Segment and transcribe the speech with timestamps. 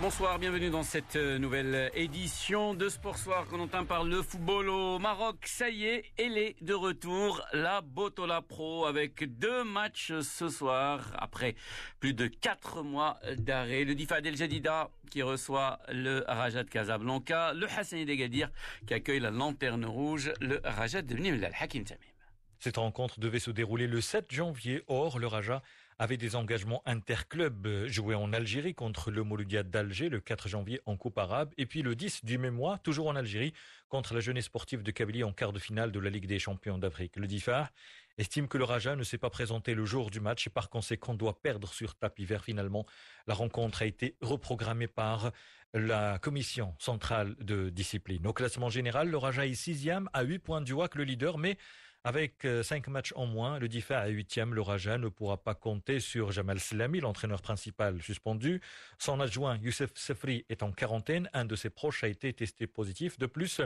[0.00, 4.70] Bonsoir, bienvenue dans cette euh, nouvelle édition de Sport Soir qu'on entend par le football
[4.70, 5.36] au Maroc.
[5.44, 11.14] Ça y est, elle est de retour, la Botola Pro avec deux matchs ce soir
[11.18, 11.56] après
[11.98, 13.84] plus de quatre mois d'arrêt.
[13.84, 18.48] Le Difad El Jadida qui reçoit le Rajat Casablanca, le Hassani Degadir
[18.86, 22.00] qui accueille la Lanterne Rouge, le Rajat de Nîmes, Hakim Tamim.
[22.60, 24.82] Cette rencontre devait se dérouler le 7 janvier.
[24.86, 25.62] Or, le Raja
[26.00, 30.96] avait des engagements interclubs joués en Algérie contre le Mouloudia d'Alger le 4 janvier en
[30.96, 33.52] Coupe arabe et puis le 10 du même mois, toujours en Algérie,
[33.90, 36.78] contre la jeunesse sportive de Kabylie en quart de finale de la Ligue des champions
[36.78, 37.16] d'Afrique.
[37.16, 37.70] Le DIFA
[38.16, 41.12] estime que le Raja ne s'est pas présenté le jour du match et par conséquent
[41.12, 42.86] doit perdre sur tapis vert finalement.
[43.26, 45.32] La rencontre a été reprogrammée par
[45.74, 48.26] la commission centrale de discipline.
[48.26, 51.58] Au classement général, le Raja est sixième à 8 points du WAC, le leader, mais
[52.02, 55.54] avec euh, cinq matchs en moins, le DIFA à huitième, le Raja ne pourra pas
[55.54, 58.62] compter sur Jamal Slami, l'entraîneur principal suspendu.
[58.98, 61.28] Son adjoint Youssef Sefri est en quarantaine.
[61.34, 63.18] Un de ses proches a été testé positif.
[63.18, 63.60] De plus,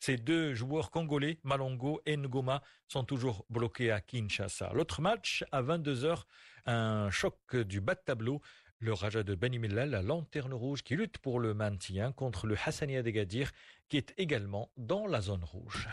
[0.00, 4.70] ces deux joueurs congolais, Malongo et Ngoma, sont toujours bloqués à Kinshasa.
[4.72, 6.22] L'autre match, à 22h,
[6.66, 8.40] un choc du bas de tableau.
[8.78, 13.02] Le Raja de Benimilla, la lanterne rouge qui lutte pour le maintien contre le Hassania
[13.02, 13.50] Degadir
[13.88, 15.88] qui est également dans la zone rouge.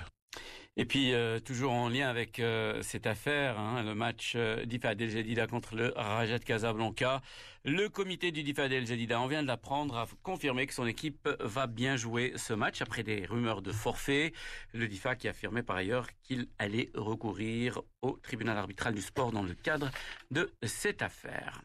[0.77, 4.99] Et puis euh, toujours en lien avec euh, cette affaire, hein, le match euh, d'Ifad
[5.01, 7.21] El Jadida contre le Rajat Casablanca,
[7.65, 11.27] le comité du Difad El Jadida, on vient de l'apprendre, a confirmé que son équipe
[11.41, 14.31] va bien jouer ce match après des rumeurs de forfait.
[14.73, 19.43] Le Difa qui affirmait par ailleurs qu'il allait recourir au tribunal arbitral du sport dans
[19.43, 19.91] le cadre
[20.31, 21.61] de cette affaire.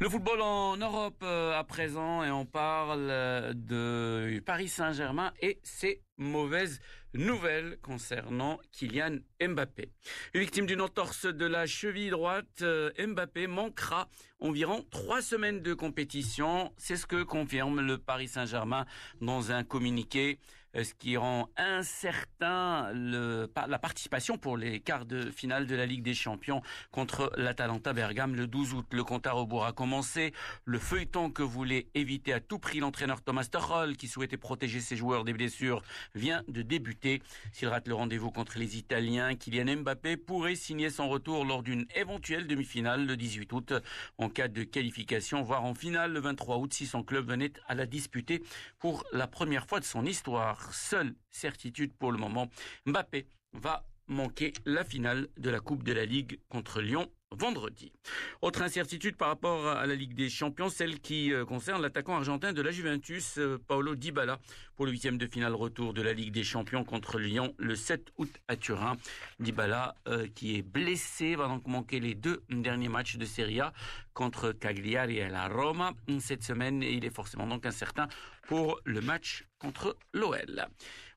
[0.00, 3.08] Le football en Europe à présent et on parle
[3.54, 6.80] de Paris Saint-Germain et c'est mauvaise
[7.16, 9.90] nouvelle concernant Kylian Mbappé.
[10.34, 14.08] Victime d'une entorse de la cheville droite, euh, Mbappé manquera
[14.40, 16.72] environ trois semaines de compétition.
[16.76, 18.86] C'est ce que confirme le Paris Saint-Germain
[19.20, 20.38] dans un communiqué,
[20.84, 26.14] ce qui rend incertain la participation pour les quarts de finale de la Ligue des
[26.14, 28.86] Champions contre l'Atalanta Bergame le 12 août.
[28.92, 30.32] Le compte à rebours a commencé.
[30.64, 34.96] Le feuilleton que voulait éviter à tout prix l'entraîneur Thomas Tuchel, qui souhaitait protéger ses
[34.96, 35.82] joueurs des blessures,
[36.14, 37.22] vient de débuter.
[37.52, 41.86] S'il rate le rendez-vous contre les Italiens, Kylian Mbappé pourrait signer son retour lors d'une
[41.94, 43.72] éventuelle demi-finale le 18 août
[44.18, 47.74] en cas de qualification, voire en finale le 23 août si son club venait à
[47.74, 48.42] la disputer
[48.78, 50.65] pour la première fois de son histoire.
[50.72, 52.48] Seule certitude pour le moment,
[52.86, 57.92] Mbappé va manquer la finale de la Coupe de la Ligue contre Lyon vendredi.
[58.40, 62.52] Autre incertitude par rapport à la Ligue des Champions, celle qui euh, concerne l'attaquant argentin
[62.52, 64.38] de la Juventus, euh, Paolo Dybala,
[64.76, 68.12] pour le huitième de finale retour de la Ligue des Champions contre Lyon le 7
[68.18, 68.96] août à Turin.
[69.40, 73.72] Dybala, euh, qui est blessé, va donc manquer les deux derniers matchs de Serie A
[74.14, 78.08] contre Cagliari et la Roma cette semaine et il est forcément donc incertain
[78.48, 80.66] pour le match contre l'OL.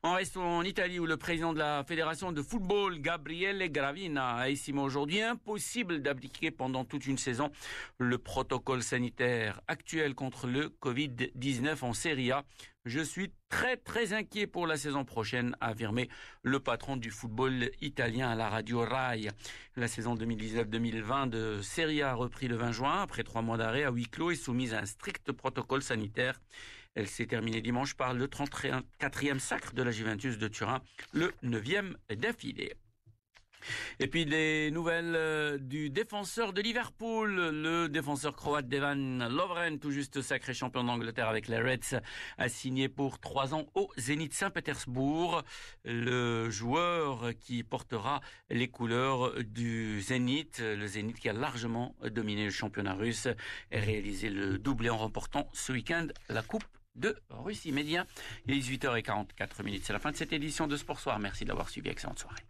[0.04, 4.50] On reste en Italie où le président de la fédération de football, Gabriele Gravina, a
[4.50, 7.52] estimé aujourd'hui impossible d'appliquer pendant toute une saison
[7.98, 12.44] le protocole sanitaire actuel contre le Covid-19 en Serie A.
[12.86, 16.10] Je suis très très inquiet pour la saison prochaine, a affirmé
[16.44, 19.28] le patron du football italien à la radio Rai.
[19.76, 23.84] La saison 2019-2020 de Serie A a repris le 20 juin après trois mois d'arrêt
[23.84, 26.40] à huis clos et soumise à un strict protocole sanitaire.
[26.96, 30.82] Elle s'est terminée dimanche par le 34e sacre de la Juventus de Turin,
[31.14, 32.74] le 9e d'affilée.
[34.00, 39.92] Et puis les nouvelles euh, du défenseur de Liverpool, le défenseur croate Devan Lovren, tout
[39.92, 42.00] juste sacré champion d'Angleterre avec les Reds,
[42.38, 45.44] a signé pour trois ans au Zénith Saint-Pétersbourg.
[45.86, 52.52] Le joueur qui portera les couleurs du Zénith, le Zénith qui a largement dominé le
[52.52, 53.28] championnat russe
[53.72, 56.66] et réalisé le doublé en remportant ce week-end la Coupe
[56.96, 58.06] de Russie Média.
[58.46, 59.84] Il est 18h44 minutes.
[59.86, 61.20] C'est la fin de cette édition de Sport Soir.
[61.20, 61.90] Merci d'avoir suivi.
[61.90, 62.44] Excellente soirée.